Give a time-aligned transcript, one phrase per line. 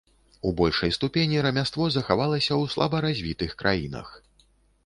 [0.47, 4.07] У большай ступені рамяство захавалася ў слабаразвітых краінах.